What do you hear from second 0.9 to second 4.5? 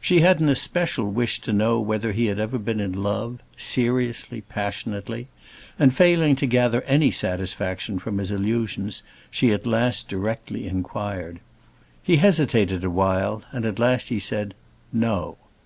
wish to know whether he had ever been in love—seriously,